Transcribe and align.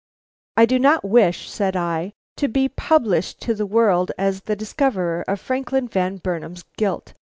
"I 0.57 0.65
do 0.65 0.79
not 0.79 1.05
wish," 1.07 1.47
said 1.47 1.75
I, 1.75 2.13
"to 2.37 2.47
be 2.47 2.67
published 2.67 3.39
to 3.41 3.53
the 3.53 3.67
world 3.67 4.11
as 4.17 4.41
the 4.41 4.55
discoverer 4.55 5.23
of 5.27 5.39
Franklin 5.39 5.87
Van 5.87 6.17
Burnam's 6.17 6.63
guilt. 6.75 7.13